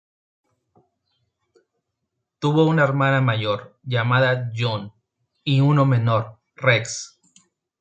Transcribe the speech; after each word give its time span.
Tuvo 2.39 2.65
una 2.65 2.83
hermana 2.83 3.21
mayor 3.21 3.77
llamada 3.83 4.51
June 4.51 4.91
y 5.43 5.59
uno 5.61 5.85
menor, 5.85 6.39
Rex. 6.55 7.19